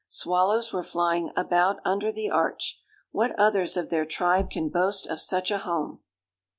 [0.09, 2.81] Swallows were flying about under the arch.
[3.11, 5.99] What others of their tribe can boast of such a home?